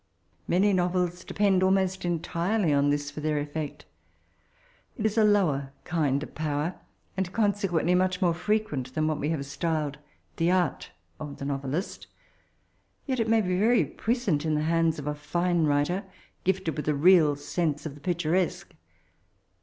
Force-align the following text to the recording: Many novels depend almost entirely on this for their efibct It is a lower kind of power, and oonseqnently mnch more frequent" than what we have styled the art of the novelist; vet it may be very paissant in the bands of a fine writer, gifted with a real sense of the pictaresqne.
Many 0.47 0.73
novels 0.73 1.23
depend 1.23 1.61
almost 1.61 2.05
entirely 2.05 2.73
on 2.73 2.89
this 2.89 3.11
for 3.11 3.19
their 3.19 3.37
efibct 3.45 3.81
It 4.97 5.05
is 5.05 5.15
a 5.15 5.23
lower 5.23 5.73
kind 5.83 6.23
of 6.23 6.33
power, 6.33 6.73
and 7.15 7.31
oonseqnently 7.31 7.83
mnch 7.95 8.19
more 8.19 8.33
frequent" 8.33 8.95
than 8.95 9.05
what 9.05 9.19
we 9.19 9.29
have 9.29 9.45
styled 9.45 9.99
the 10.37 10.49
art 10.49 10.89
of 11.19 11.37
the 11.37 11.45
novelist; 11.45 12.07
vet 13.05 13.19
it 13.19 13.29
may 13.29 13.41
be 13.41 13.59
very 13.59 13.85
paissant 13.85 14.43
in 14.43 14.55
the 14.55 14.61
bands 14.61 14.97
of 14.97 15.05
a 15.05 15.13
fine 15.13 15.65
writer, 15.65 16.03
gifted 16.43 16.75
with 16.77 16.87
a 16.87 16.95
real 16.95 17.35
sense 17.35 17.85
of 17.85 17.93
the 17.93 18.01
pictaresqne. 18.01 18.71